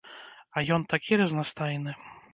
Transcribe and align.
А 0.55 0.63
ён 0.77 0.87
такі 0.93 1.19
разнастайны! 1.23 1.91